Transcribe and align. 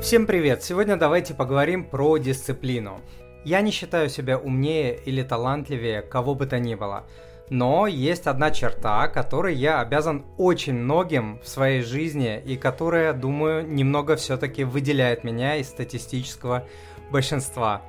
Всем 0.00 0.26
привет! 0.26 0.64
Сегодня 0.64 0.96
давайте 0.96 1.34
поговорим 1.34 1.84
про 1.84 2.16
дисциплину. 2.16 3.02
Я 3.44 3.60
не 3.60 3.70
считаю 3.70 4.08
себя 4.08 4.38
умнее 4.38 4.96
или 4.96 5.22
талантливее 5.22 6.00
кого 6.00 6.34
бы 6.34 6.46
то 6.46 6.58
ни 6.58 6.74
было. 6.74 7.04
Но 7.50 7.86
есть 7.86 8.26
одна 8.26 8.50
черта, 8.50 9.08
которой 9.08 9.54
я 9.54 9.80
обязан 9.80 10.24
очень 10.38 10.72
многим 10.72 11.38
в 11.44 11.48
своей 11.48 11.82
жизни 11.82 12.42
и 12.42 12.56
которая, 12.56 13.12
думаю, 13.12 13.68
немного 13.68 14.16
все-таки 14.16 14.64
выделяет 14.64 15.22
меня 15.22 15.56
из 15.56 15.68
статистического 15.68 16.66
большинства. 17.10 17.82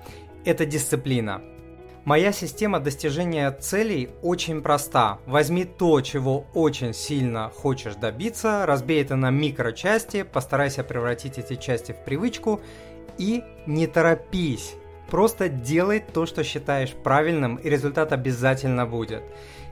Это 0.44 0.66
дисциплина. 0.66 1.42
Моя 2.04 2.32
система 2.32 2.80
достижения 2.80 3.52
целей 3.52 4.10
очень 4.24 4.64
проста. 4.64 5.20
Возьми 5.28 5.66
то, 5.66 6.02
чего 6.02 6.46
очень 6.56 6.94
сильно 6.94 7.50
хочешь 7.50 7.96
добиться, 7.96 8.66
разбей 8.66 9.04
это 9.04 9.16
на 9.16 9.30
микрочасти, 9.30 10.24
постарайся 10.24 10.84
превратить 10.84 11.38
эти 11.38 11.56
части 11.56 11.92
в 11.92 12.04
привычку 12.04 12.60
и 13.20 13.44
не 13.68 13.86
торопись. 13.86 14.74
Просто 15.12 15.50
делай 15.50 16.00
то, 16.00 16.26
что 16.26 16.42
считаешь 16.42 16.94
правильным, 16.94 17.58
и 17.58 17.70
результат 17.70 18.14
обязательно 18.14 18.86
будет. 18.86 19.24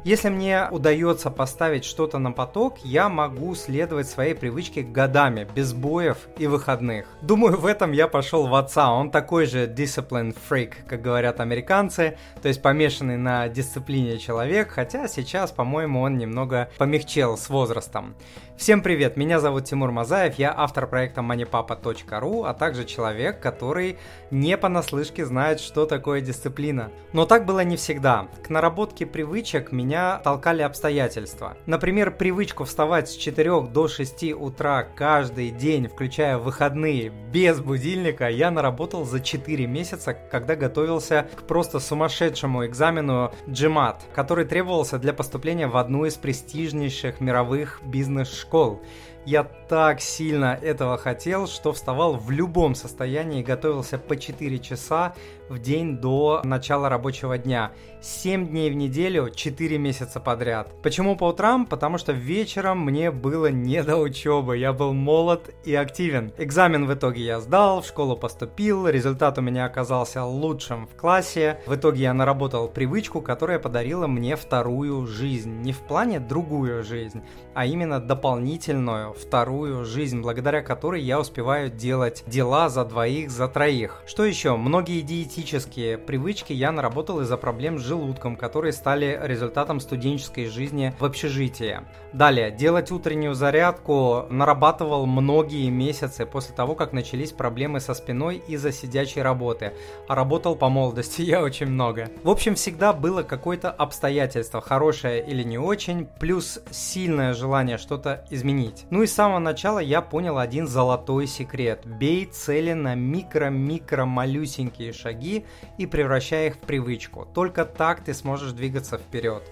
Если 0.06 0.30
мне 0.30 0.68
удается 0.72 1.30
поставить 1.30 1.84
что-то 1.84 2.20
на 2.20 2.32
поток, 2.32 2.78
я 2.86 3.10
могу 3.10 3.54
следовать 3.54 4.08
своей 4.08 4.34
привычке 4.34 4.82
годами, 4.82 5.46
без 5.54 5.74
боев 5.74 6.18
и 6.38 6.48
выходных. 6.48 7.06
Думаю, 7.22 7.58
в 7.58 7.66
этом 7.66 7.92
я 7.92 8.08
пошел 8.08 8.48
в 8.48 8.56
отца. 8.56 8.94
Он 8.94 9.12
такой 9.12 9.46
же 9.46 9.68
discipline 9.68 10.36
freak, 10.50 10.74
как 10.88 11.02
говорят 11.02 11.42
американцы, 11.42 12.18
то 12.42 12.48
есть 12.48 12.62
помешанный 12.62 13.18
на 13.18 13.50
дисциплине 13.50 14.20
человек, 14.20 14.70
хотя 14.72 15.10
сейчас, 15.10 15.52
по-моему, 15.52 16.02
он 16.02 16.18
немного 16.18 16.70
помягчел 16.78 17.38
с 17.38 17.50
возрастом. 17.50 18.16
Всем 18.56 18.82
привет, 18.82 19.16
меня 19.16 19.40
зовут 19.40 19.66
Тимур 19.66 19.92
Мазаев, 19.92 20.36
я 20.36 20.54
автор 20.56 20.86
проекта 20.88 21.22
moneypapa.ru, 21.22 22.46
а 22.46 22.54
также 22.54 22.84
человек, 22.84 23.42
который 23.42 23.98
не 24.32 24.58
понаслышке 24.58 25.26
знает, 25.30 25.60
что 25.60 25.86
такое 25.86 26.22
дисциплина. 26.22 26.92
Но 27.14 27.26
так 27.26 27.46
было 27.46 27.62
не 27.64 27.78
всегда. 27.78 28.28
К 28.44 28.50
наработке 28.50 29.06
привычек 29.06 29.72
меня 29.72 30.18
толкали 30.24 30.64
обстоятельства. 30.64 31.56
Например, 31.66 32.12
привычку 32.12 32.66
вставать 32.66 33.10
с 33.10 33.16
4 33.16 33.62
до 33.62 33.88
6 33.88 34.34
утра 34.34 34.84
каждый 34.84 35.52
день, 35.52 35.88
включая 35.88 36.38
выходные, 36.38 37.10
без 37.10 37.60
будильника, 37.60 38.28
я 38.28 38.52
наработал 38.52 39.06
за 39.06 39.20
4 39.20 39.68
месяца, 39.68 40.14
когда 40.14 40.56
готовился 40.56 41.28
к 41.36 41.44
просто 41.44 41.80
сумасшедшему 41.80 42.66
экзамену 42.66 43.32
GMAT, 43.48 43.98
который 44.14 44.46
требовался 44.46 44.98
для 44.98 45.14
поступления 45.14 45.68
в 45.68 45.78
одну 45.78 46.06
из 46.06 46.16
престижнейших 46.16 47.22
мировых 47.22 47.82
бизнес-школ. 47.86 48.82
Я 49.26 49.44
так 49.44 50.02
сильно 50.02 50.58
этого 50.62 50.98
хотел, 50.98 51.48
что 51.48 51.74
вставал 51.74 52.16
в 52.16 52.32
любом 52.32 52.74
состоянии 52.74 53.42
и 53.42 53.44
готовился 53.44 53.98
по 53.98 54.16
4 54.16 54.60
часа 54.60 55.14
в 55.50 55.60
день 55.60 55.98
до 55.98 56.42
начала 56.44 56.90
рабочего 56.90 57.38
дня. 57.38 57.72
7 58.02 58.48
дней 58.48 58.72
в 58.72 58.76
неделю, 58.76 59.30
4 59.30 59.78
месяца 59.78 60.20
подряд. 60.20 60.72
Почему 60.82 61.18
по 61.18 61.26
утрам? 61.26 61.66
Потому 61.66 61.98
что 61.98 62.14
вечером 62.14 62.80
мне 62.80 63.12
было 63.12 63.48
не 63.48 63.84
до 63.84 63.98
учебы. 63.98 64.58
Я 64.58 64.74
был 64.74 64.94
молод 64.94 65.54
и 65.66 65.76
активен. 65.76 66.32
Экзамен 66.38 66.86
в 66.86 66.94
итоге 66.94 67.24
я 67.24 67.40
сдал, 67.40 67.82
в 67.82 67.88
школу 67.88 68.16
поступил, 68.16 68.88
результат 68.88 69.38
у 69.38 69.42
меня 69.42 69.66
оказался 69.66 70.24
лучшим 70.24 70.88
в 70.88 70.96
классе. 70.96 71.60
В 71.66 71.76
итоге 71.76 72.04
я 72.04 72.14
наработал 72.14 72.70
привычку, 72.70 73.22
которая 73.22 73.60
подарила 73.60 74.08
мне 74.08 74.36
вторую 74.36 75.06
жизнь. 75.06 75.62
Не 75.62 75.74
в 75.74 75.80
плане 75.80 76.20
другую 76.20 76.84
жизнь, 76.84 77.22
а 77.54 77.66
именно 77.66 78.00
дополнительную 78.00 79.09
вторую 79.18 79.86
жизнь, 79.86 80.22
благодаря 80.22 80.62
которой 80.62 81.02
я 81.02 81.20
успеваю 81.20 81.70
делать 81.70 82.24
дела 82.28 82.70
за 82.70 82.86
двоих, 82.86 83.32
за 83.32 83.48
троих. 83.48 84.02
Что 84.06 84.26
еще? 84.26 84.56
Многие 84.56 85.02
диетические 85.02 85.98
привычки 85.98 86.54
я 86.54 86.72
наработал 86.72 87.22
из-за 87.22 87.38
проблем 87.38 87.80
с 87.80 87.82
желудком, 87.82 88.36
которые 88.36 88.74
стали 88.74 89.20
результатом 89.24 89.80
студенческой 89.80 90.46
жизни 90.48 90.94
в 91.00 91.06
общежитии. 91.06 91.82
Далее, 92.14 92.52
делать 92.52 92.92
утреннюю 92.92 93.36
зарядку 93.36 94.26
нарабатывал 94.30 95.06
многие 95.06 95.70
месяцы 95.70 96.26
после 96.26 96.56
того, 96.56 96.76
как 96.76 96.94
начались 96.94 97.32
проблемы 97.32 97.80
со 97.80 97.94
спиной 97.94 98.42
из-за 98.48 98.72
сидячей 98.72 99.22
работы. 99.22 99.74
А 100.08 100.16
работал 100.16 100.56
по 100.56 100.70
молодости 100.70 101.22
я 101.22 101.42
очень 101.42 101.68
много. 101.68 102.10
В 102.24 102.30
общем, 102.30 102.56
всегда 102.56 102.94
было 102.94 103.24
какое-то 103.24 103.70
обстоятельство, 103.70 104.62
хорошее 104.62 105.26
или 105.26 105.44
не 105.44 105.58
очень, 105.58 106.06
плюс 106.06 106.60
сильное 106.72 107.34
желание 107.34 107.78
что-то 107.78 108.26
изменить. 108.30 108.86
Ну 108.90 108.99
и 109.04 109.08
с 109.08 109.14
самого 109.14 109.40
начала 109.40 109.80
я 109.80 110.02
понял 110.02 110.38
один 110.38 110.68
золотой 110.68 111.28
секрет. 111.28 111.86
Бей 111.86 112.26
цели 112.26 112.74
на 112.74 112.96
микро-микро 112.96 114.06
малюсенькие 114.06 114.94
шаги 114.94 115.46
и 115.78 115.86
превращай 115.86 116.48
их 116.48 116.56
в 116.56 116.60
привычку. 116.60 117.28
Только 117.34 117.66
так 117.66 118.04
ты 118.04 118.14
сможешь 118.14 118.52
двигаться 118.52 118.98
вперед. 118.98 119.44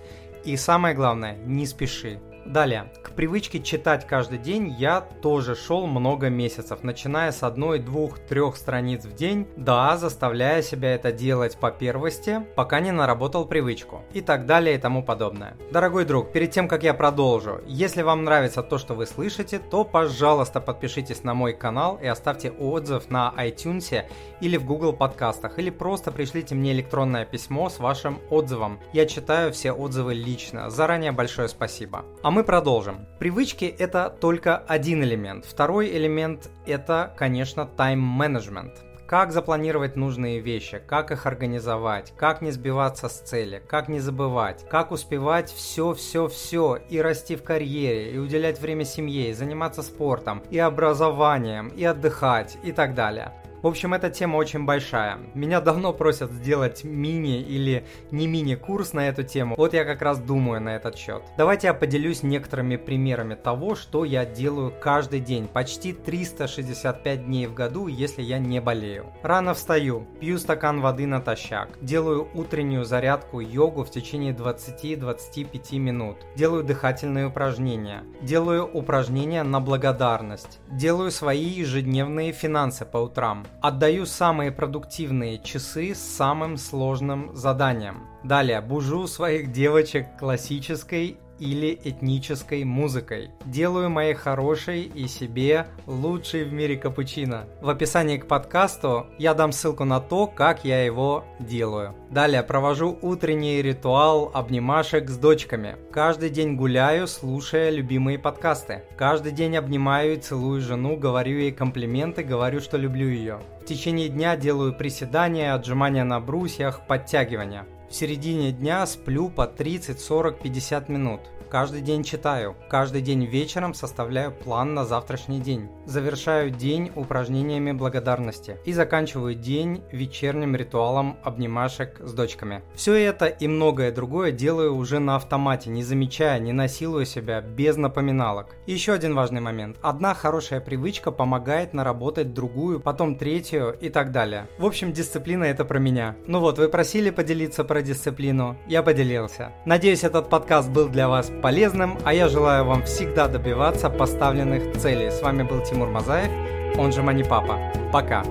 И 0.44 0.58
самое 0.58 0.96
главное, 0.96 1.36
не 1.38 1.66
спеши. 1.66 2.20
Далее, 2.46 2.92
привычке 3.18 3.60
читать 3.60 4.06
каждый 4.06 4.38
день 4.38 4.76
я 4.78 5.02
тоже 5.02 5.56
шел 5.56 5.88
много 5.88 6.30
месяцев, 6.30 6.84
начиная 6.84 7.32
с 7.32 7.42
одной, 7.42 7.80
двух, 7.80 8.20
трех 8.20 8.56
страниц 8.56 9.06
в 9.06 9.16
день, 9.16 9.48
да, 9.58 9.98
заставляя 9.98 10.62
себя 10.62 10.94
это 10.94 11.12
делать 11.12 11.58
по 11.58 11.72
первости, 11.72 12.46
пока 12.56 12.80
не 12.80 12.92
наработал 12.92 13.46
привычку, 13.46 14.04
и 14.14 14.22
так 14.22 14.46
далее 14.46 14.76
и 14.76 14.78
тому 14.78 15.04
подобное. 15.04 15.58
Дорогой 15.72 16.06
друг, 16.06 16.32
перед 16.32 16.52
тем, 16.52 16.68
как 16.68 16.84
я 16.84 16.94
продолжу, 16.94 17.60
если 17.66 18.04
вам 18.04 18.24
нравится 18.24 18.62
то, 18.62 18.78
что 18.78 18.94
вы 18.94 19.08
слышите, 19.08 19.58
то, 19.58 19.84
пожалуйста, 19.84 20.62
подпишитесь 20.62 21.24
на 21.24 21.34
мой 21.34 21.54
канал 21.54 21.98
и 22.00 22.06
оставьте 22.06 22.52
отзыв 22.52 23.10
на 23.10 23.34
iTunes 23.36 24.06
или 24.42 24.58
в 24.58 24.66
Google 24.66 24.94
подкастах, 24.94 25.58
или 25.58 25.72
просто 25.72 26.12
пришлите 26.12 26.54
мне 26.54 26.72
электронное 26.72 27.26
письмо 27.26 27.70
с 27.72 27.80
вашим 27.80 28.20
отзывом. 28.30 28.80
Я 28.94 29.08
читаю 29.08 29.52
все 29.52 29.72
отзывы 29.72 30.14
лично. 30.14 30.70
Заранее 30.70 31.14
большое 31.14 31.48
спасибо. 31.48 32.06
А 32.22 32.30
мы 32.30 32.44
продолжим. 32.44 33.07
Привычки 33.20 33.66
это 33.66 34.10
только 34.10 34.58
один 34.58 35.04
элемент. 35.04 35.46
Второй 35.46 35.90
элемент 35.96 36.50
это, 36.66 37.14
конечно, 37.18 37.66
тайм-менеджмент. 37.66 38.74
Как 39.08 39.32
запланировать 39.32 39.96
нужные 39.96 40.40
вещи, 40.40 40.82
как 40.86 41.12
их 41.12 41.26
организовать, 41.26 42.14
как 42.18 42.42
не 42.42 42.52
сбиваться 42.52 43.08
с 43.08 43.20
цели, 43.20 43.64
как 43.68 43.88
не 43.88 44.02
забывать, 44.02 44.66
как 44.70 44.92
успевать 44.92 45.50
все-все-все 45.50 46.80
и 46.90 47.00
расти 47.00 47.38
в 47.38 47.44
карьере, 47.44 48.12
и 48.12 48.18
уделять 48.18 48.60
время 48.60 48.84
семье, 48.84 49.30
и 49.30 49.34
заниматься 49.34 49.82
спортом, 49.82 50.44
и 50.50 50.60
образованием, 50.60 51.70
и 51.70 51.86
отдыхать, 51.86 52.58
и 52.64 52.74
так 52.74 52.96
далее. 52.96 53.32
В 53.64 53.68
общем, 53.68 53.96
эта 53.96 54.12
тема 54.12 54.36
очень 54.38 54.66
большая. 54.66 55.18
Меня 55.34 55.62
давно 55.62 55.92
просят 55.92 56.32
сделать 56.32 56.84
мини 56.84 57.42
или 57.42 57.86
не 58.12 58.28
мини-курс 58.28 58.94
на 58.94 59.10
эту 59.10 59.24
тему. 59.24 59.56
Вот 59.58 59.74
я 59.74 59.84
как 59.84 60.04
раз 60.04 60.20
думаю 60.20 60.62
на 60.62 60.76
этот 60.76 60.96
счет. 60.96 61.24
Давайте 61.38 61.68
я 61.68 61.74
поделюсь 61.74 62.22
некоторыми 62.22 62.76
примерами 62.76 63.34
того, 63.34 63.76
что 63.76 64.06
я 64.06 64.26
делаю 64.26 64.72
каждый 64.80 65.22
день, 65.22 65.48
почти 65.48 65.92
365 65.92 67.26
дней 67.26 67.48
в 67.48 67.56
году, 67.56 67.88
если 67.88 68.22
я 68.22 68.38
не 68.38 68.62
болею. 68.62 69.08
Рано 69.24 69.56
встаю, 69.56 70.06
пью 70.20 70.38
стакан 70.38 70.80
воды 70.82 71.08
натощак, 71.08 71.70
делаю 71.82 72.28
утреннюю 72.36 72.86
зарядку 72.86 73.40
йогу 73.40 73.84
в 73.84 73.90
течение 73.90 74.34
20-25 74.34 75.80
минут, 75.80 76.18
делаю 76.36 76.64
дыхательные 76.64 77.28
упражнения, 77.28 78.04
делаю 78.22 78.70
упражнения 78.72 79.42
на 79.42 79.60
благодарность, 79.60 80.60
делаю 80.70 81.10
свои 81.10 81.46
ежедневные 81.46 82.32
финансы 82.34 82.86
по 82.86 82.98
утрам, 82.98 83.47
Отдаю 83.62 84.06
самые 84.06 84.52
продуктивные 84.52 85.40
часы 85.40 85.94
с 85.94 86.00
самым 86.00 86.58
сложным 86.58 87.36
заданием. 87.36 88.08
Далее, 88.24 88.62
бужу 88.62 89.08
своих 89.08 89.52
девочек 89.52 90.08
классической 90.18 91.18
или 91.40 91.80
этнической 91.84 92.64
музыкой. 92.64 93.32
Делаю 93.46 93.90
моей 93.90 94.14
хорошей 94.14 94.84
и 94.84 95.08
себе 95.08 95.68
лучший 95.86 96.44
в 96.44 96.54
мире 96.54 96.78
капучино. 96.78 97.46
В 97.62 97.70
описании 97.70 98.18
к 98.18 98.28
подкасту 98.28 99.08
я 99.18 99.34
дам 99.34 99.52
ссылку 99.52 99.84
на 99.84 100.00
то, 100.00 100.28
как 100.28 100.66
я 100.66 100.84
его 100.84 101.26
делаю. 101.40 101.96
Далее 102.10 102.44
провожу 102.44 102.98
утренний 103.02 103.62
ритуал 103.62 104.32
обнимашек 104.34 105.10
с 105.10 105.18
дочками. 105.18 105.76
Каждый 105.92 106.30
день 106.30 106.56
гуляю, 106.56 107.08
слушая 107.08 107.70
любимые 107.70 108.20
подкасты. 108.20 108.84
Каждый 108.98 109.32
день 109.32 109.58
обнимаю 109.58 110.14
и 110.14 110.18
целую 110.18 110.62
жену, 110.62 110.98
говорю 110.98 111.38
ей 111.38 111.52
комплименты, 111.52 112.24
говорю, 112.24 112.60
что 112.60 112.78
люблю 112.78 113.10
ее. 113.10 113.40
В 113.62 113.66
течение 113.66 114.08
дня 114.08 114.38
делаю 114.38 114.74
приседания, 114.74 115.54
отжимания 115.54 116.04
на 116.04 116.20
брусьях, 116.20 116.88
подтягивания. 116.88 117.66
В 117.90 117.96
середине 117.96 118.52
дня 118.52 118.86
сплю 118.86 119.30
по 119.30 119.48
30, 119.48 120.00
40, 120.00 120.42
50 120.42 120.90
минут. 120.90 121.22
Каждый 121.50 121.82
день 121.82 122.04
читаю, 122.04 122.56
каждый 122.70 123.02
день 123.02 123.26
вечером 123.26 123.74
составляю 123.74 124.32
план 124.32 124.74
на 124.74 124.86
завтрашний 124.86 125.40
день, 125.40 125.70
завершаю 125.86 126.50
день 126.50 126.92
упражнениями 126.96 127.72
благодарности 127.72 128.58
и 128.66 128.74
заканчиваю 128.74 129.36
день 129.36 129.84
вечерним 129.92 130.56
ритуалом 130.56 131.18
обнимашек 131.24 132.00
с 132.00 132.14
дочками. 132.14 132.62
Все 132.76 132.94
это 132.96 133.26
и 133.26 133.48
многое 133.48 133.92
другое 133.92 134.32
делаю 134.32 134.76
уже 134.76 135.00
на 135.00 135.16
автомате, 135.16 135.70
не 135.70 135.84
замечая, 135.84 136.40
не 136.40 136.54
насилуя 136.54 137.06
себя, 137.06 137.42
без 137.42 137.78
напоминалок. 137.78 138.56
Еще 138.66 138.94
один 138.94 139.16
важный 139.16 139.42
момент. 139.42 139.78
Одна 139.82 140.14
хорошая 140.14 140.60
привычка 140.60 141.12
помогает 141.12 141.74
наработать 141.74 142.34
другую, 142.34 142.80
потом 142.80 143.16
третью 143.16 143.76
и 143.80 143.90
так 143.90 144.12
далее. 144.12 144.48
В 144.58 144.66
общем, 144.66 144.92
дисциплина 144.92 145.46
это 145.46 145.66
про 145.66 145.80
меня. 145.80 146.16
Ну 146.28 146.40
вот, 146.40 146.58
вы 146.58 146.68
просили 146.68 147.10
поделиться 147.10 147.64
про 147.64 147.82
дисциплину, 147.82 148.58
я 148.68 148.84
поделился. 148.84 149.52
Надеюсь, 149.66 150.04
этот 150.04 150.30
подкаст 150.30 150.70
был 150.70 150.90
для 150.90 151.08
вас 151.08 151.32
полезным, 151.42 151.98
а 152.04 152.14
я 152.14 152.28
желаю 152.28 152.66
вам 152.66 152.84
всегда 152.84 153.28
добиваться 153.28 153.90
поставленных 153.90 154.78
целей. 154.78 155.10
С 155.12 155.22
вами 155.22 155.44
был 155.44 155.62
Тимур 155.62 155.90
Мазаев, 155.90 156.32
он 156.78 156.92
же 156.92 157.02
Мани 157.02 157.24
Папа. 157.24 157.58
Пока! 157.92 158.24